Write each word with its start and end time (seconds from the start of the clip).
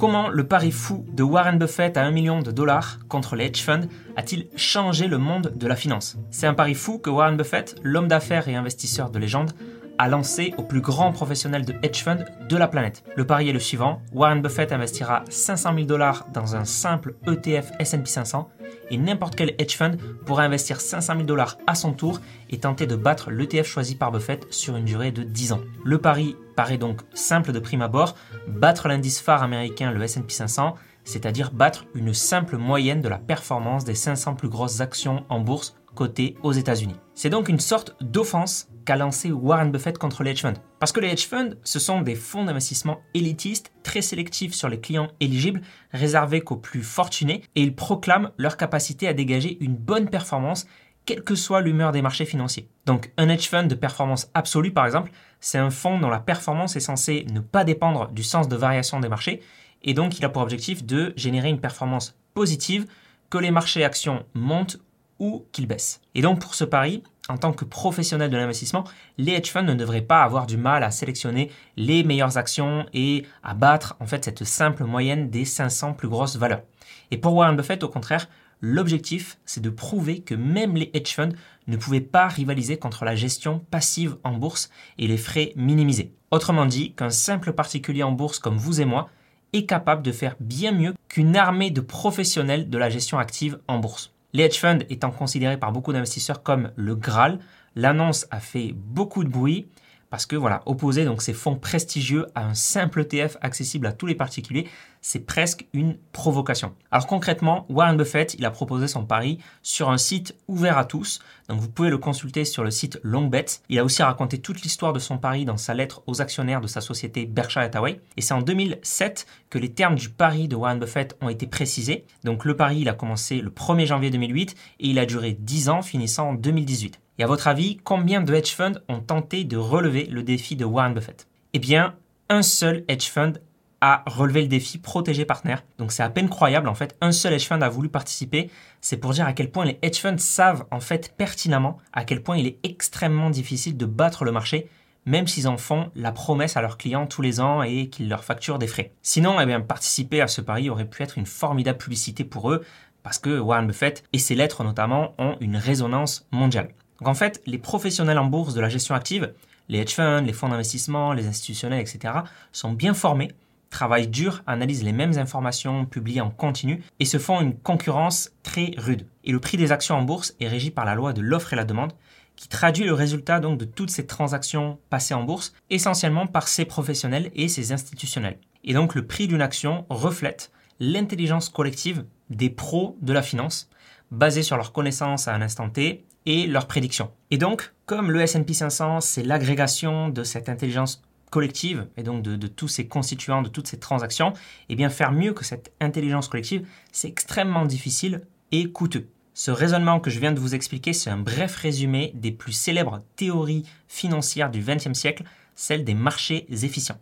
Comment 0.00 0.30
le 0.30 0.46
pari 0.46 0.72
fou 0.72 1.04
de 1.12 1.22
Warren 1.22 1.58
Buffett 1.58 1.98
à 1.98 2.04
1 2.04 2.10
million 2.10 2.40
de 2.40 2.50
dollars 2.50 3.00
contre 3.06 3.36
les 3.36 3.44
hedge 3.44 3.60
funds 3.60 3.86
a-t-il 4.16 4.48
changé 4.56 5.08
le 5.08 5.18
monde 5.18 5.52
de 5.54 5.66
la 5.66 5.76
finance? 5.76 6.16
C'est 6.30 6.46
un 6.46 6.54
pari 6.54 6.72
fou 6.72 6.98
que 6.98 7.10
Warren 7.10 7.36
Buffett, 7.36 7.74
l'homme 7.82 8.08
d'affaires 8.08 8.48
et 8.48 8.54
investisseur 8.54 9.10
de 9.10 9.18
légende, 9.18 9.52
a 10.00 10.08
lancé 10.08 10.54
au 10.56 10.62
plus 10.62 10.80
grand 10.80 11.12
professionnel 11.12 11.66
de 11.66 11.74
hedge 11.82 12.02
fund 12.02 12.24
de 12.48 12.56
la 12.56 12.68
planète. 12.68 13.04
Le 13.16 13.26
pari 13.26 13.50
est 13.50 13.52
le 13.52 13.58
suivant 13.58 14.00
Warren 14.14 14.40
Buffett 14.40 14.72
investira 14.72 15.24
500 15.28 15.74
000 15.74 15.86
dollars 15.86 16.26
dans 16.32 16.56
un 16.56 16.64
simple 16.64 17.16
ETF 17.26 17.72
S&P 17.78 18.06
500 18.06 18.48
et 18.90 18.96
n'importe 18.96 19.36
quel 19.36 19.54
hedge 19.58 19.76
fund 19.76 19.98
pourra 20.24 20.44
investir 20.44 20.80
500 20.80 21.16
000 21.16 21.24
dollars 21.26 21.58
à 21.66 21.74
son 21.74 21.92
tour 21.92 22.22
et 22.48 22.56
tenter 22.56 22.86
de 22.86 22.96
battre 22.96 23.30
l'ETF 23.30 23.66
choisi 23.66 23.94
par 23.94 24.10
Buffett 24.10 24.50
sur 24.50 24.74
une 24.74 24.86
durée 24.86 25.12
de 25.12 25.22
10 25.22 25.52
ans. 25.52 25.60
Le 25.84 25.98
pari 25.98 26.34
paraît 26.56 26.78
donc 26.78 27.02
simple 27.12 27.52
de 27.52 27.58
prime 27.58 27.82
abord, 27.82 28.16
battre 28.48 28.88
l'indice 28.88 29.20
phare 29.20 29.42
américain, 29.42 29.92
le 29.92 30.02
S&P 30.02 30.32
500, 30.32 30.76
c'est-à-dire 31.04 31.50
battre 31.50 31.84
une 31.94 32.14
simple 32.14 32.56
moyenne 32.56 33.02
de 33.02 33.08
la 33.10 33.18
performance 33.18 33.84
des 33.84 33.94
500 33.94 34.34
plus 34.34 34.48
grosses 34.48 34.80
actions 34.80 35.26
en 35.28 35.40
bourse 35.40 35.76
cotées 35.94 36.36
aux 36.42 36.52
États-Unis. 36.52 36.96
C'est 37.14 37.28
donc 37.28 37.50
une 37.50 37.60
sorte 37.60 37.96
d'offense 38.00 38.69
qu'a 38.84 38.96
lancé 38.96 39.30
Warren 39.32 39.70
Buffett 39.70 39.98
contre 39.98 40.22
les 40.22 40.32
hedge 40.32 40.42
funds. 40.42 40.60
Parce 40.78 40.92
que 40.92 41.00
les 41.00 41.08
hedge 41.08 41.26
funds, 41.26 41.54
ce 41.64 41.78
sont 41.78 42.00
des 42.00 42.14
fonds 42.14 42.44
d'investissement 42.44 43.00
élitistes, 43.14 43.72
très 43.82 44.02
sélectifs 44.02 44.54
sur 44.54 44.68
les 44.68 44.80
clients 44.80 45.08
éligibles, 45.20 45.62
réservés 45.92 46.40
qu'aux 46.40 46.56
plus 46.56 46.82
fortunés, 46.82 47.42
et 47.54 47.62
ils 47.62 47.74
proclament 47.74 48.30
leur 48.36 48.56
capacité 48.56 49.08
à 49.08 49.12
dégager 49.12 49.58
une 49.60 49.76
bonne 49.76 50.08
performance, 50.08 50.66
quelle 51.06 51.22
que 51.22 51.34
soit 51.34 51.60
l'humeur 51.60 51.92
des 51.92 52.02
marchés 52.02 52.26
financiers. 52.26 52.68
Donc 52.86 53.12
un 53.16 53.28
hedge 53.28 53.48
fund 53.48 53.66
de 53.66 53.74
performance 53.74 54.30
absolue, 54.34 54.72
par 54.72 54.86
exemple, 54.86 55.10
c'est 55.40 55.58
un 55.58 55.70
fonds 55.70 55.98
dont 55.98 56.10
la 56.10 56.20
performance 56.20 56.76
est 56.76 56.80
censée 56.80 57.26
ne 57.32 57.40
pas 57.40 57.64
dépendre 57.64 58.10
du 58.12 58.22
sens 58.22 58.48
de 58.48 58.56
variation 58.56 59.00
des 59.00 59.08
marchés, 59.08 59.40
et 59.82 59.94
donc 59.94 60.18
il 60.18 60.24
a 60.24 60.28
pour 60.28 60.42
objectif 60.42 60.84
de 60.84 61.12
générer 61.16 61.48
une 61.48 61.60
performance 61.60 62.16
positive, 62.34 62.86
que 63.30 63.38
les 63.38 63.50
marchés 63.50 63.84
actions 63.84 64.24
montent 64.34 64.78
ou 65.18 65.46
qu'ils 65.52 65.66
baissent. 65.66 66.00
Et 66.14 66.22
donc 66.22 66.40
pour 66.40 66.54
ce 66.54 66.64
pari, 66.64 67.02
en 67.30 67.38
tant 67.38 67.52
que 67.52 67.64
professionnel 67.64 68.30
de 68.30 68.36
l'investissement, 68.36 68.84
les 69.16 69.32
hedge 69.32 69.50
funds 69.50 69.62
ne 69.62 69.74
devraient 69.74 70.00
pas 70.02 70.22
avoir 70.22 70.46
du 70.46 70.56
mal 70.56 70.82
à 70.82 70.90
sélectionner 70.90 71.50
les 71.76 72.02
meilleures 72.02 72.36
actions 72.36 72.86
et 72.92 73.24
à 73.42 73.54
battre 73.54 73.96
en 74.00 74.06
fait 74.06 74.24
cette 74.24 74.44
simple 74.44 74.84
moyenne 74.84 75.30
des 75.30 75.44
500 75.44 75.94
plus 75.94 76.08
grosses 76.08 76.36
valeurs. 76.36 76.62
Et 77.10 77.18
pour 77.18 77.34
Warren 77.34 77.56
Buffett, 77.56 77.82
au 77.82 77.88
contraire, 77.88 78.28
l'objectif, 78.60 79.38
c'est 79.44 79.62
de 79.62 79.70
prouver 79.70 80.20
que 80.20 80.34
même 80.34 80.74
les 80.74 80.90
hedge 80.92 81.14
funds 81.14 81.32
ne 81.66 81.76
pouvaient 81.76 82.00
pas 82.00 82.28
rivaliser 82.28 82.78
contre 82.78 83.04
la 83.04 83.14
gestion 83.14 83.60
passive 83.70 84.16
en 84.24 84.32
bourse 84.32 84.70
et 84.98 85.06
les 85.06 85.16
frais 85.16 85.52
minimisés. 85.56 86.12
Autrement 86.30 86.66
dit, 86.66 86.92
qu'un 86.92 87.10
simple 87.10 87.52
particulier 87.52 88.02
en 88.02 88.12
bourse 88.12 88.38
comme 88.38 88.56
vous 88.56 88.80
et 88.80 88.84
moi 88.84 89.08
est 89.52 89.66
capable 89.66 90.02
de 90.02 90.12
faire 90.12 90.36
bien 90.40 90.72
mieux 90.72 90.94
qu'une 91.08 91.36
armée 91.36 91.70
de 91.70 91.80
professionnels 91.80 92.70
de 92.70 92.78
la 92.78 92.90
gestion 92.90 93.18
active 93.18 93.58
en 93.66 93.78
bourse. 93.78 94.12
Les 94.32 94.44
hedge 94.44 94.58
funds 94.58 94.78
étant 94.88 95.10
considérés 95.10 95.58
par 95.58 95.72
beaucoup 95.72 95.92
d'investisseurs 95.92 96.42
comme 96.42 96.70
le 96.76 96.94
Graal, 96.94 97.38
l'annonce 97.74 98.26
a 98.30 98.40
fait 98.40 98.72
beaucoup 98.74 99.24
de 99.24 99.28
bruit 99.28 99.68
parce 100.10 100.26
que 100.26 100.36
voilà, 100.36 100.62
opposer 100.66 101.04
donc 101.04 101.22
ces 101.22 101.32
fonds 101.32 101.56
prestigieux 101.56 102.26
à 102.34 102.44
un 102.44 102.54
simple 102.54 103.00
ETF 103.00 103.36
accessible 103.40 103.86
à 103.86 103.92
tous 103.92 104.06
les 104.06 104.16
particuliers, 104.16 104.68
c'est 105.00 105.20
presque 105.20 105.66
une 105.72 105.96
provocation. 106.12 106.74
Alors 106.90 107.06
concrètement, 107.06 107.64
Warren 107.70 107.96
Buffett, 107.96 108.34
il 108.34 108.44
a 108.44 108.50
proposé 108.50 108.88
son 108.88 109.04
pari 109.04 109.38
sur 109.62 109.88
un 109.88 109.96
site 109.96 110.36
ouvert 110.48 110.76
à 110.76 110.84
tous. 110.84 111.20
Donc 111.48 111.60
vous 111.60 111.70
pouvez 111.70 111.90
le 111.90 111.96
consulter 111.98 112.44
sur 112.44 112.64
le 112.64 112.70
site 112.70 112.98
Longbet. 113.02 113.46
Il 113.68 113.78
a 113.78 113.84
aussi 113.84 114.02
raconté 114.02 114.38
toute 114.38 114.62
l'histoire 114.62 114.92
de 114.92 114.98
son 114.98 115.16
pari 115.16 115.44
dans 115.44 115.56
sa 115.56 115.74
lettre 115.74 116.02
aux 116.06 116.20
actionnaires 116.20 116.60
de 116.60 116.66
sa 116.66 116.80
société 116.80 117.24
Berkshire 117.24 117.62
Hathaway. 117.62 118.00
Et 118.16 118.20
c'est 118.20 118.34
en 118.34 118.42
2007 118.42 119.26
que 119.48 119.58
les 119.58 119.72
termes 119.72 119.94
du 119.94 120.10
pari 120.10 120.48
de 120.48 120.56
Warren 120.56 120.80
Buffett 120.80 121.16
ont 121.20 121.28
été 121.28 121.46
précisés. 121.46 122.04
Donc 122.24 122.44
le 122.44 122.56
pari, 122.56 122.80
il 122.80 122.88
a 122.88 122.94
commencé 122.94 123.40
le 123.40 123.50
1er 123.50 123.86
janvier 123.86 124.10
2008 124.10 124.56
et 124.80 124.88
il 124.88 124.98
a 124.98 125.06
duré 125.06 125.32
10 125.32 125.68
ans, 125.68 125.82
finissant 125.82 126.30
en 126.30 126.34
2018. 126.34 127.00
Et 127.20 127.22
à 127.22 127.26
votre 127.26 127.48
avis, 127.48 127.76
combien 127.84 128.22
de 128.22 128.32
hedge 128.32 128.54
funds 128.54 128.80
ont 128.88 129.00
tenté 129.00 129.44
de 129.44 129.58
relever 129.58 130.06
le 130.06 130.22
défi 130.22 130.56
de 130.56 130.64
Warren 130.64 130.94
Buffett? 130.94 131.28
Eh 131.52 131.58
bien, 131.58 131.94
un 132.30 132.40
seul 132.40 132.82
hedge 132.88 133.10
fund 133.10 133.42
a 133.82 134.04
relevé 134.06 134.40
le 134.40 134.48
défi 134.48 134.78
protégé 134.78 135.26
partenaire. 135.26 135.62
Donc 135.76 135.92
c'est 135.92 136.02
à 136.02 136.08
peine 136.08 136.30
croyable 136.30 136.66
en 136.66 136.74
fait, 136.74 136.96
un 137.02 137.12
seul 137.12 137.34
hedge 137.34 137.46
fund 137.46 137.60
a 137.60 137.68
voulu 137.68 137.90
participer. 137.90 138.48
C'est 138.80 138.96
pour 138.96 139.12
dire 139.12 139.26
à 139.26 139.34
quel 139.34 139.50
point 139.50 139.66
les 139.66 139.78
hedge 139.82 139.98
funds 139.98 140.16
savent 140.16 140.64
en 140.70 140.80
fait 140.80 141.14
pertinemment 141.14 141.76
à 141.92 142.04
quel 142.04 142.22
point 142.22 142.38
il 142.38 142.46
est 142.46 142.58
extrêmement 142.62 143.28
difficile 143.28 143.76
de 143.76 143.84
battre 143.84 144.24
le 144.24 144.32
marché 144.32 144.70
même 145.04 145.26
s'ils 145.26 145.48
en 145.48 145.58
font 145.58 145.90
la 145.94 146.12
promesse 146.12 146.56
à 146.56 146.62
leurs 146.62 146.78
clients 146.78 147.06
tous 147.06 147.20
les 147.20 147.40
ans 147.40 147.62
et 147.62 147.88
qu'ils 147.88 148.08
leur 148.08 148.24
facturent 148.24 148.58
des 148.58 148.66
frais. 148.66 148.92
Sinon, 149.02 149.40
eh 149.40 149.46
bien, 149.46 149.60
participer 149.60 150.20
à 150.20 150.28
ce 150.28 150.40
pari 150.40 150.68
aurait 150.68 150.88
pu 150.88 151.02
être 151.02 151.16
une 151.16 151.24
formidable 151.24 151.78
publicité 151.78 152.22
pour 152.22 152.52
eux, 152.52 152.62
parce 153.02 153.18
que 153.18 153.38
Warren 153.38 153.66
Buffett 153.66 154.04
et 154.12 154.18
ses 154.18 154.34
lettres 154.34 154.62
notamment 154.62 155.14
ont 155.18 155.36
une 155.40 155.56
résonance 155.56 156.28
mondiale. 156.32 156.68
Donc 157.00 157.08
en 157.08 157.14
fait, 157.14 157.42
les 157.46 157.58
professionnels 157.58 158.18
en 158.18 158.26
bourse 158.26 158.54
de 158.54 158.60
la 158.60 158.68
gestion 158.68 158.94
active, 158.94 159.32
les 159.68 159.78
hedge 159.78 159.94
funds, 159.94 160.22
les 160.22 160.32
fonds 160.32 160.48
d'investissement, 160.48 161.12
les 161.12 161.26
institutionnels, 161.26 161.80
etc., 161.80 162.14
sont 162.52 162.72
bien 162.72 162.92
formés, 162.92 163.32
travaillent 163.70 164.08
dur, 164.08 164.42
analysent 164.46 164.82
les 164.82 164.92
mêmes 164.92 165.16
informations 165.16 165.86
publiées 165.86 166.20
en 166.20 166.30
continu 166.30 166.82
et 166.98 167.04
se 167.04 167.18
font 167.18 167.40
une 167.40 167.56
concurrence 167.56 168.32
très 168.42 168.72
rude. 168.76 169.06
Et 169.24 169.32
le 169.32 169.40
prix 169.40 169.56
des 169.56 169.72
actions 169.72 169.94
en 169.94 170.02
bourse 170.02 170.34
est 170.40 170.48
régi 170.48 170.70
par 170.70 170.84
la 170.84 170.94
loi 170.94 171.12
de 171.12 171.20
l'offre 171.20 171.52
et 171.52 171.56
la 171.56 171.64
demande, 171.64 171.92
qui 172.36 172.48
traduit 172.48 172.84
le 172.84 172.94
résultat 172.94 173.38
donc 173.38 173.58
de 173.58 173.64
toutes 173.64 173.90
ces 173.90 174.06
transactions 174.06 174.78
passées 174.90 175.14
en 175.14 175.22
bourse, 175.22 175.54
essentiellement 175.70 176.26
par 176.26 176.48
ces 176.48 176.64
professionnels 176.64 177.30
et 177.34 177.48
ces 177.48 177.72
institutionnels. 177.72 178.38
Et 178.64 178.74
donc 178.74 178.94
le 178.94 179.06
prix 179.06 179.28
d'une 179.28 179.42
action 179.42 179.86
reflète 179.88 180.50
l'intelligence 180.80 181.48
collective 181.48 182.04
des 182.30 182.50
pros 182.50 182.96
de 183.02 183.12
la 183.12 183.22
finance, 183.22 183.68
basée 184.10 184.42
sur 184.42 184.56
leurs 184.56 184.72
connaissances 184.72 185.28
à 185.28 185.34
un 185.34 185.42
instant 185.42 185.68
T 185.68 186.04
et 186.26 186.46
leurs 186.46 186.66
prédictions. 186.66 187.10
Et 187.30 187.38
donc, 187.38 187.72
comme 187.86 188.10
le 188.10 188.20
S&P 188.20 188.52
500, 188.52 189.00
c'est 189.00 189.22
l'agrégation 189.22 190.08
de 190.08 190.22
cette 190.22 190.48
intelligence 190.48 191.02
collective 191.30 191.86
et 191.96 192.02
donc 192.02 192.22
de, 192.22 192.46
tous 192.46 192.68
ces 192.68 192.86
constituants, 192.86 193.42
de 193.42 193.48
toutes 193.48 193.68
ces 193.68 193.78
transactions, 193.78 194.30
et 194.32 194.70
eh 194.70 194.74
bien 194.74 194.88
faire 194.90 195.12
mieux 195.12 195.32
que 195.32 195.44
cette 195.44 195.72
intelligence 195.80 196.28
collective, 196.28 196.66
c'est 196.92 197.08
extrêmement 197.08 197.64
difficile 197.64 198.22
et 198.52 198.70
coûteux. 198.70 199.08
Ce 199.32 199.50
raisonnement 199.50 200.00
que 200.00 200.10
je 200.10 200.18
viens 200.18 200.32
de 200.32 200.40
vous 200.40 200.54
expliquer, 200.54 200.92
c'est 200.92 201.08
un 201.08 201.16
bref 201.16 201.56
résumé 201.56 202.12
des 202.14 202.32
plus 202.32 202.52
célèbres 202.52 203.00
théories 203.16 203.64
financières 203.86 204.50
du 204.50 204.60
XXe 204.60 204.92
siècle, 204.92 205.22
celle 205.54 205.84
des 205.84 205.94
marchés 205.94 206.46
efficients. 206.50 206.98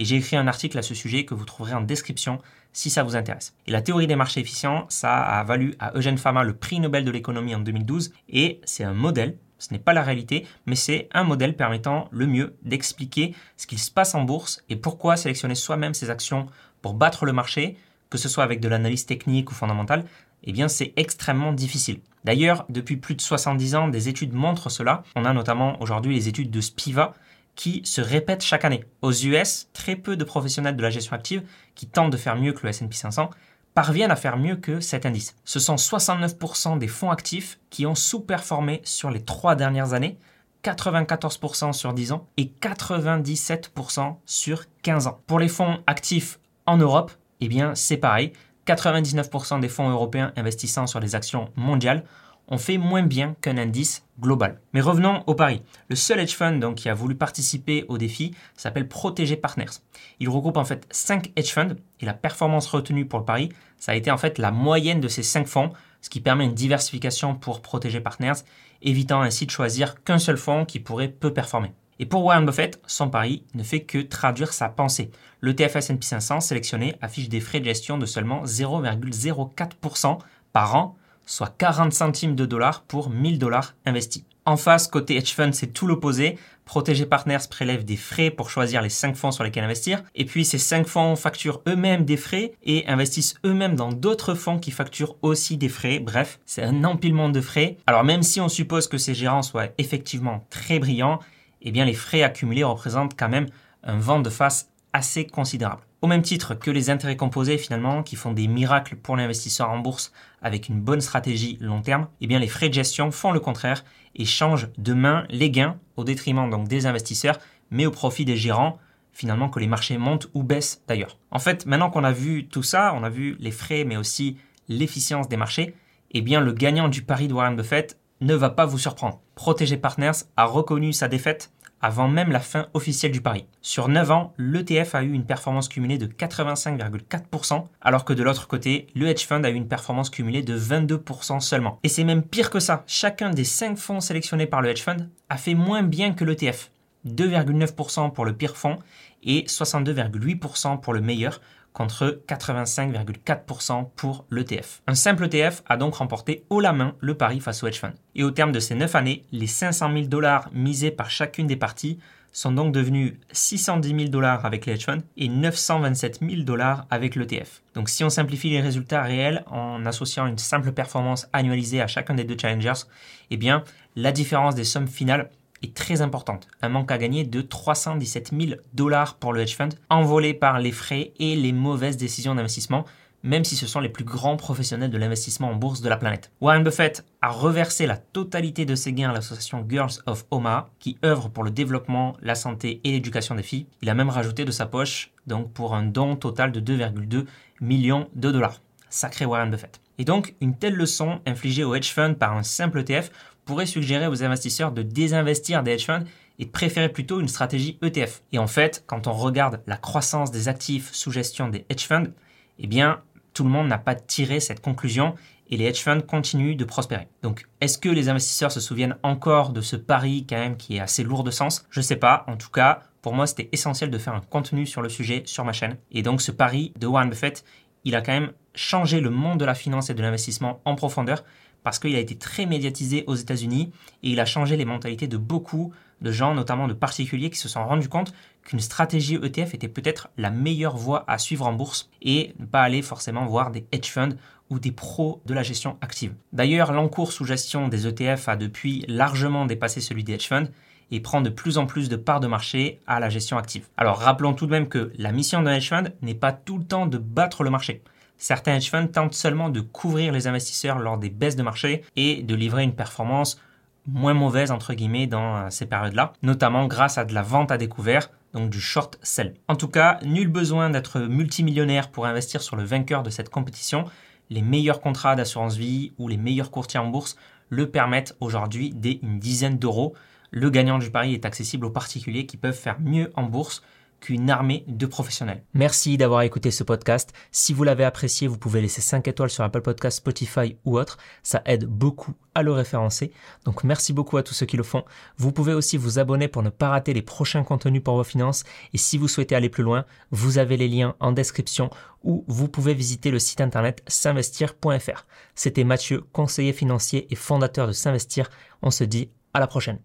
Et 0.00 0.04
j'ai 0.06 0.16
écrit 0.16 0.36
un 0.36 0.46
article 0.46 0.78
à 0.78 0.82
ce 0.82 0.94
sujet 0.94 1.26
que 1.26 1.34
vous 1.34 1.44
trouverez 1.44 1.74
en 1.74 1.82
description 1.82 2.40
si 2.72 2.88
ça 2.88 3.02
vous 3.02 3.16
intéresse. 3.16 3.54
Et 3.66 3.70
la 3.70 3.82
théorie 3.82 4.06
des 4.06 4.16
marchés 4.16 4.40
efficients, 4.40 4.86
ça 4.88 5.18
a 5.18 5.44
valu 5.44 5.74
à 5.78 5.92
Eugène 5.94 6.16
Fama 6.16 6.42
le 6.42 6.54
prix 6.54 6.80
Nobel 6.80 7.04
de 7.04 7.10
l'économie 7.10 7.54
en 7.54 7.60
2012 7.60 8.10
et 8.30 8.62
c'est 8.64 8.82
un 8.82 8.94
modèle 8.94 9.36
ce 9.58 9.74
n'est 9.74 9.78
pas 9.78 9.92
la 9.92 10.02
réalité, 10.02 10.46
mais 10.64 10.74
c'est 10.74 11.10
un 11.12 11.22
modèle 11.22 11.54
permettant 11.54 12.08
le 12.12 12.26
mieux 12.26 12.56
d'expliquer 12.62 13.34
ce 13.58 13.66
qu'il 13.66 13.78
se 13.78 13.90
passe 13.90 14.14
en 14.14 14.22
bourse 14.22 14.64
et 14.70 14.76
pourquoi 14.76 15.18
sélectionner 15.18 15.54
soi-même 15.54 15.92
ses 15.92 16.08
actions 16.08 16.46
pour 16.80 16.94
battre 16.94 17.26
le 17.26 17.34
marché, 17.34 17.76
que 18.08 18.16
ce 18.16 18.30
soit 18.30 18.42
avec 18.42 18.60
de 18.60 18.68
l'analyse 18.68 19.04
technique 19.04 19.50
ou 19.50 19.54
fondamentale, 19.54 20.06
eh 20.44 20.52
bien 20.52 20.68
c'est 20.68 20.94
extrêmement 20.96 21.52
difficile. 21.52 22.00
D'ailleurs, 22.24 22.64
depuis 22.70 22.96
plus 22.96 23.14
de 23.14 23.20
70 23.20 23.74
ans, 23.74 23.88
des 23.88 24.08
études 24.08 24.32
montrent 24.32 24.70
cela. 24.70 25.02
On 25.14 25.26
a 25.26 25.34
notamment 25.34 25.80
aujourd'hui 25.82 26.14
les 26.14 26.28
études 26.28 26.50
de 26.50 26.60
Spiva 26.62 27.12
qui 27.56 27.82
se 27.84 28.00
répètent 28.00 28.42
chaque 28.42 28.64
année. 28.64 28.84
Aux 29.02 29.12
US, 29.12 29.68
très 29.72 29.96
peu 29.96 30.16
de 30.16 30.24
professionnels 30.24 30.76
de 30.76 30.82
la 30.82 30.90
gestion 30.90 31.14
active 31.14 31.42
qui 31.74 31.86
tentent 31.86 32.10
de 32.10 32.16
faire 32.16 32.36
mieux 32.36 32.52
que 32.52 32.62
le 32.62 32.70
S&P 32.70 32.92
500 32.92 33.30
parviennent 33.74 34.10
à 34.10 34.16
faire 34.16 34.36
mieux 34.36 34.56
que 34.56 34.80
cet 34.80 35.06
indice. 35.06 35.36
Ce 35.44 35.58
sont 35.60 35.76
69% 35.76 36.78
des 36.78 36.88
fonds 36.88 37.10
actifs 37.10 37.58
qui 37.70 37.86
ont 37.86 37.94
sous-performé 37.94 38.80
sur 38.84 39.10
les 39.10 39.20
trois 39.20 39.54
dernières 39.54 39.92
années, 39.92 40.18
94% 40.64 41.72
sur 41.72 41.94
10 41.94 42.12
ans 42.12 42.26
et 42.36 42.52
97% 42.60 44.16
sur 44.26 44.64
15 44.82 45.06
ans. 45.06 45.20
Pour 45.26 45.38
les 45.38 45.48
fonds 45.48 45.78
actifs 45.86 46.38
en 46.66 46.76
Europe, 46.76 47.12
eh 47.40 47.48
bien 47.48 47.74
c'est 47.74 47.96
pareil. 47.96 48.32
99% 48.66 49.60
des 49.60 49.68
fonds 49.68 49.88
européens 49.88 50.32
investissant 50.36 50.86
sur 50.86 51.00
les 51.00 51.14
actions 51.14 51.50
mondiales 51.56 52.04
ont 52.50 52.58
fait 52.58 52.78
moins 52.78 53.02
bien 53.02 53.36
qu'un 53.40 53.56
indice 53.56 54.04
global. 54.20 54.60
Mais 54.72 54.80
revenons 54.80 55.22
au 55.26 55.34
pari. 55.34 55.62
Le 55.88 55.96
seul 55.96 56.20
hedge 56.20 56.34
fund 56.34 56.58
donc, 56.58 56.76
qui 56.76 56.88
a 56.88 56.94
voulu 56.94 57.14
participer 57.14 57.84
au 57.88 57.96
défi 57.96 58.34
s'appelle 58.56 58.88
Protégé 58.88 59.36
Partners. 59.36 59.80
Il 60.18 60.28
regroupe 60.28 60.56
en 60.56 60.64
fait 60.64 60.86
5 60.90 61.32
hedge 61.36 61.52
funds 61.52 61.76
et 62.00 62.06
la 62.06 62.14
performance 62.14 62.66
retenue 62.66 63.06
pour 63.06 63.20
le 63.20 63.24
pari, 63.24 63.48
ça 63.78 63.92
a 63.92 63.94
été 63.94 64.10
en 64.10 64.18
fait 64.18 64.38
la 64.38 64.50
moyenne 64.50 65.00
de 65.00 65.08
ces 65.08 65.22
5 65.22 65.46
fonds, 65.46 65.72
ce 66.02 66.10
qui 66.10 66.20
permet 66.20 66.44
une 66.44 66.54
diversification 66.54 67.34
pour 67.34 67.62
Protégé 67.62 68.00
Partners, 68.00 68.42
évitant 68.82 69.22
ainsi 69.22 69.46
de 69.46 69.50
choisir 69.50 70.02
qu'un 70.02 70.18
seul 70.18 70.36
fonds 70.36 70.64
qui 70.64 70.80
pourrait 70.80 71.08
peu 71.08 71.32
performer. 71.32 71.72
Et 71.98 72.06
pour 72.06 72.24
Warren 72.24 72.46
Buffett, 72.46 72.80
son 72.86 73.10
pari 73.10 73.44
ne 73.54 73.62
fait 73.62 73.82
que 73.82 73.98
traduire 73.98 74.54
sa 74.54 74.70
pensée. 74.70 75.10
Le 75.40 75.54
TFS 75.54 75.90
S&P 75.90 76.00
500 76.00 76.40
sélectionné 76.40 76.96
affiche 77.02 77.28
des 77.28 77.40
frais 77.40 77.60
de 77.60 77.66
gestion 77.66 77.98
de 77.98 78.06
seulement 78.06 78.44
0,04% 78.44 80.18
par 80.52 80.74
an 80.76 80.96
soit 81.30 81.54
40 81.56 81.92
centimes 81.92 82.34
de 82.34 82.44
dollars 82.44 82.82
pour 82.82 83.08
1000 83.10 83.38
dollars 83.38 83.74
investis. 83.86 84.24
En 84.46 84.56
face, 84.56 84.88
côté 84.88 85.16
hedge 85.16 85.32
fund, 85.32 85.52
c'est 85.52 85.68
tout 85.68 85.86
l'opposé. 85.86 86.36
Protégé 86.64 87.06
Partners 87.06 87.46
prélève 87.48 87.84
des 87.84 87.96
frais 87.96 88.30
pour 88.30 88.50
choisir 88.50 88.82
les 88.82 88.88
5 88.88 89.14
fonds 89.14 89.30
sur 89.30 89.44
lesquels 89.44 89.62
investir. 89.62 90.02
Et 90.14 90.24
puis, 90.24 90.44
ces 90.44 90.58
5 90.58 90.88
fonds 90.88 91.14
facturent 91.14 91.60
eux-mêmes 91.68 92.04
des 92.04 92.16
frais 92.16 92.52
et 92.64 92.84
investissent 92.88 93.36
eux-mêmes 93.44 93.76
dans 93.76 93.92
d'autres 93.92 94.34
fonds 94.34 94.58
qui 94.58 94.72
facturent 94.72 95.14
aussi 95.22 95.56
des 95.56 95.68
frais. 95.68 96.00
Bref, 96.00 96.40
c'est 96.46 96.62
un 96.62 96.82
empilement 96.84 97.28
de 97.28 97.40
frais. 97.40 97.76
Alors, 97.86 98.02
même 98.02 98.22
si 98.22 98.40
on 98.40 98.48
suppose 98.48 98.88
que 98.88 98.98
ces 98.98 99.14
gérants 99.14 99.42
soient 99.42 99.68
effectivement 99.78 100.46
très 100.50 100.80
brillants, 100.80 101.20
eh 101.62 101.70
bien, 101.70 101.84
les 101.84 101.94
frais 101.94 102.22
accumulés 102.22 102.64
représentent 102.64 103.16
quand 103.16 103.28
même 103.28 103.46
un 103.84 103.98
vent 103.98 104.20
de 104.20 104.30
face 104.30 104.68
assez 104.92 105.26
considérable. 105.26 105.82
Au 106.02 106.06
même 106.06 106.22
titre 106.22 106.54
que 106.54 106.70
les 106.70 106.88
intérêts 106.88 107.16
composés 107.16 107.58
finalement 107.58 108.02
qui 108.02 108.16
font 108.16 108.32
des 108.32 108.46
miracles 108.46 108.96
pour 108.96 109.16
l'investisseur 109.16 109.68
en 109.68 109.78
bourse 109.78 110.12
avec 110.40 110.70
une 110.70 110.80
bonne 110.80 111.02
stratégie 111.02 111.58
long 111.60 111.82
terme, 111.82 112.08
eh 112.22 112.26
bien 112.26 112.38
les 112.38 112.48
frais 112.48 112.70
de 112.70 112.74
gestion 112.74 113.10
font 113.10 113.32
le 113.32 113.40
contraire 113.40 113.84
et 114.14 114.24
changent 114.24 114.68
de 114.78 114.94
main 114.94 115.26
les 115.28 115.50
gains 115.50 115.76
au 115.96 116.04
détriment 116.04 116.48
donc 116.48 116.68
des 116.68 116.86
investisseurs 116.86 117.38
mais 117.70 117.84
au 117.84 117.90
profit 117.90 118.24
des 118.24 118.38
gérants 118.38 118.78
finalement 119.12 119.50
que 119.50 119.60
les 119.60 119.66
marchés 119.66 119.98
montent 119.98 120.28
ou 120.32 120.42
baissent 120.42 120.82
d'ailleurs. 120.88 121.18
En 121.30 121.38
fait, 121.38 121.66
maintenant 121.66 121.90
qu'on 121.90 122.04
a 122.04 122.12
vu 122.12 122.48
tout 122.48 122.62
ça, 122.62 122.94
on 122.96 123.04
a 123.04 123.10
vu 123.10 123.36
les 123.38 123.50
frais 123.50 123.84
mais 123.84 123.98
aussi 123.98 124.38
l'efficience 124.68 125.28
des 125.28 125.36
marchés, 125.36 125.74
eh 126.12 126.22
bien 126.22 126.40
le 126.40 126.52
gagnant 126.52 126.88
du 126.88 127.02
pari 127.02 127.28
de 127.28 127.34
Warren 127.34 127.56
Buffett 127.56 127.98
ne 128.22 128.34
va 128.34 128.48
pas 128.48 128.64
vous 128.64 128.78
surprendre. 128.78 129.20
Protégé 129.34 129.76
Partners 129.76 130.24
a 130.38 130.46
reconnu 130.46 130.94
sa 130.94 131.08
défaite 131.08 131.52
avant 131.80 132.08
même 132.08 132.30
la 132.30 132.40
fin 132.40 132.66
officielle 132.74 133.12
du 133.12 133.20
pari. 133.20 133.46
Sur 133.62 133.88
9 133.88 134.10
ans, 134.10 134.34
l'ETF 134.38 134.94
a 134.94 135.02
eu 135.02 135.12
une 135.12 135.24
performance 135.24 135.68
cumulée 135.68 135.98
de 135.98 136.06
85,4%, 136.06 137.64
alors 137.80 138.04
que 138.04 138.12
de 138.12 138.22
l'autre 138.22 138.48
côté, 138.48 138.86
le 138.94 139.06
hedge 139.06 139.26
fund 139.26 139.44
a 139.44 139.50
eu 139.50 139.54
une 139.54 139.68
performance 139.68 140.10
cumulée 140.10 140.42
de 140.42 140.58
22% 140.58 141.40
seulement. 141.40 141.78
Et 141.82 141.88
c'est 141.88 142.04
même 142.04 142.22
pire 142.22 142.50
que 142.50 142.60
ça, 142.60 142.84
chacun 142.86 143.30
des 143.30 143.44
5 143.44 143.76
fonds 143.78 144.00
sélectionnés 144.00 144.46
par 144.46 144.62
le 144.62 144.70
hedge 144.70 144.82
fund 144.82 145.08
a 145.28 145.36
fait 145.36 145.54
moins 145.54 145.82
bien 145.82 146.12
que 146.12 146.24
l'ETF. 146.24 146.70
2,9% 147.06 148.12
pour 148.12 148.24
le 148.24 148.34
pire 148.34 148.56
fonds 148.56 148.78
et 149.22 149.44
62,8% 149.44 150.80
pour 150.80 150.92
le 150.92 151.00
meilleur, 151.00 151.40
contre 151.72 152.22
85,4% 152.28 153.88
pour 153.96 154.24
l'ETF. 154.30 154.82
Un 154.86 154.94
simple 154.94 155.24
ETF 155.24 155.62
a 155.66 155.76
donc 155.76 155.96
remporté 155.96 156.44
haut 156.50 156.60
la 156.60 156.72
main 156.72 156.94
le 157.00 157.14
pari 157.14 157.40
face 157.40 157.62
au 157.62 157.66
hedge 157.66 157.78
fund. 157.78 157.92
Et 158.14 158.24
au 158.24 158.30
terme 158.30 158.52
de 158.52 158.60
ces 158.60 158.74
9 158.74 158.94
années, 158.94 159.24
les 159.32 159.46
500 159.46 159.92
000 159.92 160.06
dollars 160.06 160.50
misés 160.52 160.90
par 160.90 161.10
chacune 161.10 161.46
des 161.46 161.56
parties 161.56 161.98
sont 162.32 162.52
donc 162.52 162.72
devenus 162.72 163.14
610 163.32 163.88
000 163.88 164.08
dollars 164.08 164.44
avec 164.44 164.66
les 164.66 164.74
hedge 164.74 164.84
funds 164.84 165.02
et 165.16 165.28
927 165.28 166.20
000 166.20 166.42
dollars 166.42 166.86
avec 166.90 167.16
l'ETF. 167.16 167.62
Donc 167.74 167.88
si 167.88 168.04
on 168.04 168.10
simplifie 168.10 168.50
les 168.50 168.60
résultats 168.60 169.02
réels 169.02 169.44
en 169.46 169.84
associant 169.86 170.26
une 170.26 170.38
simple 170.38 170.72
performance 170.72 171.28
annualisée 171.32 171.80
à 171.80 171.86
chacun 171.86 172.14
des 172.14 172.24
deux 172.24 172.36
challengers, 172.40 172.84
eh 173.30 173.36
bien 173.36 173.64
la 173.96 174.12
différence 174.12 174.54
des 174.54 174.64
sommes 174.64 174.88
finales 174.88 175.30
est 175.62 175.74
très 175.74 176.02
importante. 176.02 176.48
Un 176.62 176.68
manque 176.68 176.90
à 176.90 176.98
gagner 176.98 177.24
de 177.24 177.40
317 177.40 178.32
000 178.38 178.60
dollars 178.72 179.16
pour 179.16 179.32
le 179.32 179.40
hedge 179.40 179.56
fund, 179.56 179.70
envolé 179.88 180.34
par 180.34 180.58
les 180.58 180.72
frais 180.72 181.12
et 181.18 181.36
les 181.36 181.52
mauvaises 181.52 181.96
décisions 181.96 182.34
d'investissement, 182.34 182.84
même 183.22 183.44
si 183.44 183.56
ce 183.56 183.66
sont 183.66 183.80
les 183.80 183.88
plus 183.88 184.04
grands 184.04 184.36
professionnels 184.36 184.90
de 184.90 184.98
l'investissement 184.98 185.50
en 185.50 185.54
bourse 185.54 185.82
de 185.82 185.88
la 185.88 185.96
planète. 185.96 186.32
Warren 186.40 186.64
Buffett 186.64 187.04
a 187.20 187.30
reversé 187.30 187.86
la 187.86 187.96
totalité 187.96 188.64
de 188.64 188.74
ses 188.74 188.92
gains 188.92 189.10
à 189.10 189.12
l'association 189.12 189.66
Girls 189.68 190.02
of 190.06 190.24
Omaha, 190.30 190.70
qui 190.78 190.96
œuvre 191.04 191.28
pour 191.28 191.44
le 191.44 191.50
développement, 191.50 192.16
la 192.22 192.34
santé 192.34 192.80
et 192.84 192.92
l'éducation 192.92 193.34
des 193.34 193.42
filles. 193.42 193.66
Il 193.82 193.90
a 193.90 193.94
même 193.94 194.10
rajouté 194.10 194.44
de 194.44 194.50
sa 194.50 194.66
poche, 194.66 195.12
donc 195.26 195.52
pour 195.52 195.74
un 195.74 195.82
don 195.82 196.16
total 196.16 196.52
de 196.52 196.60
2,2 196.60 197.26
millions 197.60 198.08
de 198.14 198.30
dollars. 198.30 198.60
Sacré 198.88 199.24
Warren 199.24 199.50
Buffett. 199.50 199.80
Et 199.98 200.04
donc, 200.04 200.34
une 200.40 200.56
telle 200.56 200.74
leçon 200.74 201.20
infligée 201.26 201.62
au 201.62 201.74
hedge 201.74 201.92
fund 201.92 202.14
par 202.14 202.34
un 202.34 202.42
simple 202.42 202.80
ETF 202.80 203.10
pourrait 203.44 203.66
suggérer 203.66 204.06
aux 204.06 204.22
investisseurs 204.22 204.72
de 204.72 204.82
désinvestir 204.82 205.62
des 205.62 205.72
hedge 205.72 205.86
funds 205.86 206.04
et 206.38 206.44
de 206.46 206.50
préférer 206.50 206.88
plutôt 206.88 207.20
une 207.20 207.28
stratégie 207.28 207.78
ETF. 207.82 208.22
Et 208.32 208.38
en 208.38 208.46
fait, 208.46 208.84
quand 208.86 209.06
on 209.06 209.12
regarde 209.12 209.60
la 209.66 209.76
croissance 209.76 210.30
des 210.30 210.48
actifs 210.48 210.92
sous 210.92 211.10
gestion 211.10 211.48
des 211.48 211.66
hedge 211.68 211.86
funds, 211.86 212.12
eh 212.58 212.66
bien, 212.66 213.00
tout 213.34 213.44
le 213.44 213.50
monde 213.50 213.68
n'a 213.68 213.78
pas 213.78 213.94
tiré 213.94 214.40
cette 214.40 214.60
conclusion 214.60 215.14
et 215.50 215.56
les 215.56 215.64
hedge 215.64 215.82
funds 215.82 216.00
continuent 216.00 216.56
de 216.56 216.64
prospérer. 216.64 217.08
Donc, 217.22 217.46
est-ce 217.60 217.76
que 217.76 217.88
les 217.88 218.08
investisseurs 218.08 218.52
se 218.52 218.60
souviennent 218.60 218.96
encore 219.02 219.50
de 219.50 219.60
ce 219.60 219.76
pari 219.76 220.24
quand 220.28 220.38
même 220.38 220.56
qui 220.56 220.76
est 220.76 220.80
assez 220.80 221.02
lourd 221.02 221.24
de 221.24 221.30
sens? 221.30 221.66
Je 221.70 221.80
ne 221.80 221.84
sais 221.84 221.96
pas. 221.96 222.24
En 222.28 222.36
tout 222.36 222.50
cas, 222.50 222.80
pour 223.02 223.14
moi, 223.14 223.26
c'était 223.26 223.48
essentiel 223.52 223.90
de 223.90 223.98
faire 223.98 224.14
un 224.14 224.20
contenu 224.20 224.66
sur 224.66 224.80
le 224.80 224.88
sujet 224.88 225.22
sur 225.26 225.44
ma 225.44 225.52
chaîne. 225.52 225.76
Et 225.90 226.02
donc, 226.02 226.22
ce 226.22 226.30
pari 226.30 226.72
de 226.78 226.86
Warren 226.86 227.10
Buffett, 227.10 227.44
il 227.84 227.96
a 227.96 228.02
quand 228.02 228.12
même 228.12 228.32
changé 228.54 229.00
le 229.00 229.10
monde 229.10 229.40
de 229.40 229.44
la 229.44 229.54
finance 229.54 229.90
et 229.90 229.94
de 229.94 230.02
l'investissement 230.02 230.60
en 230.64 230.74
profondeur 230.74 231.24
parce 231.62 231.78
qu'il 231.78 231.94
a 231.94 231.98
été 231.98 232.16
très 232.16 232.46
médiatisé 232.46 233.04
aux 233.06 233.14
États-Unis 233.14 233.72
et 234.02 234.10
il 234.10 234.20
a 234.20 234.24
changé 234.24 234.56
les 234.56 234.64
mentalités 234.64 235.08
de 235.08 235.16
beaucoup 235.16 235.72
de 236.00 236.12
gens, 236.12 236.34
notamment 236.34 236.66
de 236.66 236.72
particuliers, 236.72 237.30
qui 237.30 237.38
se 237.38 237.48
sont 237.48 237.64
rendus 237.66 237.88
compte 237.88 238.12
qu'une 238.44 238.60
stratégie 238.60 239.16
ETF 239.16 239.54
était 239.54 239.68
peut-être 239.68 240.08
la 240.16 240.30
meilleure 240.30 240.76
voie 240.76 241.04
à 241.08 241.18
suivre 241.18 241.46
en 241.46 241.52
bourse 241.52 241.90
et 242.02 242.34
ne 242.38 242.46
pas 242.46 242.62
aller 242.62 242.82
forcément 242.82 243.26
voir 243.26 243.50
des 243.50 243.66
hedge 243.72 243.90
funds 243.90 244.16
ou 244.48 244.58
des 244.58 244.72
pros 244.72 245.20
de 245.26 245.34
la 245.34 245.42
gestion 245.42 245.76
active. 245.80 246.14
D'ailleurs, 246.32 246.72
l'encours 246.72 247.12
sous 247.12 247.24
gestion 247.24 247.68
des 247.68 247.86
ETF 247.86 248.28
a 248.28 248.36
depuis 248.36 248.84
largement 248.88 249.46
dépassé 249.46 249.80
celui 249.80 250.02
des 250.02 250.14
hedge 250.14 250.28
funds 250.28 250.48
et 250.90 251.00
prend 251.00 251.20
de 251.20 251.30
plus 251.30 251.58
en 251.58 251.66
plus 251.66 251.88
de 251.88 251.96
parts 251.96 252.20
de 252.20 252.26
marché 252.26 252.80
à 252.86 252.98
la 252.98 253.08
gestion 253.08 253.38
active. 253.38 253.68
Alors 253.76 253.98
rappelons 253.98 254.34
tout 254.34 254.46
de 254.46 254.50
même 254.50 254.68
que 254.68 254.92
la 254.96 255.12
mission 255.12 255.42
d'un 255.42 255.54
hedge 255.54 255.68
fund 255.68 255.92
n'est 256.02 256.14
pas 256.14 256.32
tout 256.32 256.58
le 256.58 256.64
temps 256.64 256.86
de 256.86 256.98
battre 256.98 257.44
le 257.44 257.50
marché. 257.50 257.82
Certains 258.20 258.56
hedge 258.56 258.68
funds 258.68 258.86
tentent 258.86 259.14
seulement 259.14 259.48
de 259.48 259.62
couvrir 259.62 260.12
les 260.12 260.26
investisseurs 260.26 260.78
lors 260.78 260.98
des 260.98 261.08
baisses 261.08 261.36
de 261.36 261.42
marché 261.42 261.82
et 261.96 262.22
de 262.22 262.34
livrer 262.34 262.62
une 262.62 262.74
performance 262.74 263.40
moins 263.86 264.12
mauvaise 264.12 264.50
entre 264.50 264.74
guillemets 264.74 265.06
dans 265.06 265.36
euh, 265.38 265.46
ces 265.48 265.64
périodes-là, 265.64 266.12
notamment 266.22 266.66
grâce 266.66 266.98
à 266.98 267.06
de 267.06 267.14
la 267.14 267.22
vente 267.22 267.50
à 267.50 267.56
découvert, 267.56 268.10
donc 268.34 268.50
du 268.50 268.60
short 268.60 268.98
sell. 269.02 269.32
En 269.48 269.56
tout 269.56 269.68
cas, 269.68 269.98
nul 270.04 270.28
besoin 270.28 270.68
d'être 270.68 271.00
multimillionnaire 271.00 271.90
pour 271.90 272.04
investir 272.04 272.42
sur 272.42 272.56
le 272.56 272.62
vainqueur 272.62 273.02
de 273.02 273.08
cette 273.08 273.30
compétition. 273.30 273.86
Les 274.28 274.42
meilleurs 274.42 274.82
contrats 274.82 275.16
d'assurance 275.16 275.56
vie 275.56 275.94
ou 275.96 276.06
les 276.06 276.18
meilleurs 276.18 276.50
courtiers 276.50 276.78
en 276.78 276.88
bourse 276.88 277.16
le 277.48 277.70
permettent 277.70 278.18
aujourd'hui 278.20 278.70
dès 278.74 279.00
une 279.02 279.18
dizaine 279.18 279.56
d'euros. 279.56 279.94
Le 280.30 280.50
gagnant 280.50 280.78
du 280.78 280.90
pari 280.90 281.14
est 281.14 281.24
accessible 281.24 281.64
aux 281.64 281.70
particuliers 281.70 282.26
qui 282.26 282.36
peuvent 282.36 282.52
faire 282.52 282.78
mieux 282.80 283.10
en 283.16 283.22
bourse 283.22 283.62
qu'une 284.00 284.30
armée 284.30 284.64
de 284.66 284.86
professionnels. 284.86 285.44
Merci 285.54 285.96
d'avoir 285.96 286.22
écouté 286.22 286.50
ce 286.50 286.64
podcast. 286.64 287.12
Si 287.30 287.52
vous 287.52 287.64
l'avez 287.64 287.84
apprécié, 287.84 288.26
vous 288.26 288.38
pouvez 288.38 288.60
laisser 288.60 288.80
5 288.80 289.06
étoiles 289.08 289.30
sur 289.30 289.44
Apple 289.44 289.60
Podcast, 289.60 289.98
Spotify 289.98 290.56
ou 290.64 290.78
autre. 290.78 290.98
Ça 291.22 291.42
aide 291.44 291.66
beaucoup 291.66 292.14
à 292.34 292.42
le 292.42 292.52
référencer. 292.52 293.12
Donc 293.44 293.64
merci 293.64 293.92
beaucoup 293.92 294.16
à 294.16 294.22
tous 294.22 294.34
ceux 294.34 294.46
qui 294.46 294.56
le 294.56 294.62
font. 294.62 294.84
Vous 295.16 295.32
pouvez 295.32 295.52
aussi 295.52 295.76
vous 295.76 295.98
abonner 295.98 296.28
pour 296.28 296.42
ne 296.42 296.50
pas 296.50 296.70
rater 296.70 296.92
les 296.92 297.02
prochains 297.02 297.44
contenus 297.44 297.82
pour 297.82 297.96
vos 297.96 298.04
finances. 298.04 298.44
Et 298.72 298.78
si 298.78 298.98
vous 298.98 299.08
souhaitez 299.08 299.34
aller 299.34 299.48
plus 299.48 299.62
loin, 299.62 299.84
vous 300.10 300.38
avez 300.38 300.56
les 300.56 300.68
liens 300.68 300.94
en 301.00 301.12
description 301.12 301.70
ou 302.02 302.24
vous 302.28 302.48
pouvez 302.48 302.74
visiter 302.74 303.10
le 303.10 303.18
site 303.18 303.40
internet 303.40 303.82
s'investir.fr. 303.86 305.06
C'était 305.34 305.64
Mathieu, 305.64 306.02
conseiller 306.12 306.52
financier 306.52 307.06
et 307.10 307.16
fondateur 307.16 307.66
de 307.66 307.72
S'investir. 307.72 308.30
On 308.62 308.70
se 308.70 308.84
dit 308.84 309.10
à 309.34 309.40
la 309.40 309.46
prochaine. 309.46 309.78